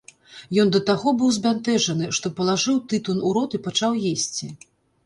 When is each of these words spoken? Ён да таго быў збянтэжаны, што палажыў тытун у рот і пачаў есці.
Ён 0.63 0.71
да 0.75 0.81
таго 0.87 1.13
быў 1.19 1.29
збянтэжаны, 1.35 2.09
што 2.19 2.33
палажыў 2.41 2.83
тытун 2.89 3.21
у 3.27 3.39
рот 3.41 3.51
і 3.61 3.65
пачаў 3.71 3.91
есці. 4.17 4.53